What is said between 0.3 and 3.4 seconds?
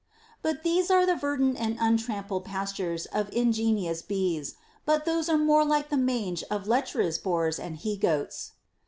But these are the verdant and untrampled pastures of